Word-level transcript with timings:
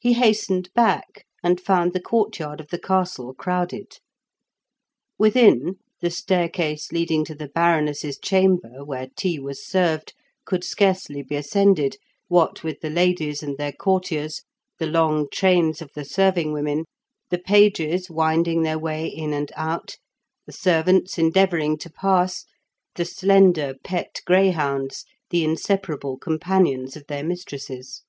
He 0.00 0.14
hastened 0.14 0.68
back, 0.74 1.26
and 1.40 1.60
found 1.60 1.92
the 1.92 2.00
courtyard 2.02 2.58
of 2.60 2.70
the 2.70 2.78
castle 2.80 3.32
crowded. 3.34 3.98
Within, 5.16 5.76
the 6.00 6.10
staircase 6.10 6.90
leading 6.90 7.24
to 7.24 7.36
the 7.36 7.46
Baroness's 7.46 8.18
chamber 8.18 8.84
(where 8.84 9.10
tea 9.14 9.38
was 9.38 9.64
served) 9.64 10.12
could 10.44 10.64
scarcely 10.64 11.22
be 11.22 11.36
ascended, 11.36 11.98
what 12.26 12.64
with 12.64 12.80
the 12.80 12.90
ladies 12.90 13.44
and 13.44 13.56
their 13.56 13.70
courtiers, 13.70 14.42
the 14.80 14.86
long 14.88 15.28
trains 15.30 15.80
of 15.80 15.92
the 15.94 16.04
serving 16.04 16.52
women, 16.52 16.84
the 17.30 17.38
pages 17.38 18.10
winding 18.10 18.64
their 18.64 18.76
way 18.76 19.06
in 19.06 19.32
and 19.32 19.52
out, 19.54 19.98
the 20.46 20.52
servants 20.52 21.16
endeavouring 21.16 21.78
to 21.78 21.88
pass, 21.90 22.44
the 22.96 23.04
slender 23.04 23.74
pet 23.84 24.20
greyhounds, 24.26 25.04
the 25.30 25.44
inseparable 25.44 26.18
companions 26.18 26.96
of 26.96 27.06
their 27.06 27.22
mistresses. 27.22 28.02